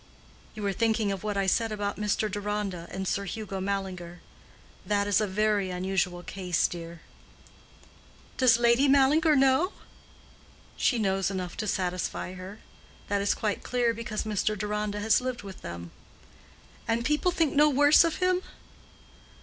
[0.55, 2.27] "You are thinking of what I said about Mr.
[2.27, 4.19] Deronda and Sir Hugo Mallinger.
[4.83, 7.01] That is a very unusual case, dear."
[8.35, 9.73] "Does Lady Mallinger know?"
[10.75, 12.61] "She knows enough to satisfy her.
[13.09, 14.57] That is quite clear, because Mr.
[14.57, 15.91] Deronda has lived with them."
[16.87, 18.41] "And people think no worse of him?"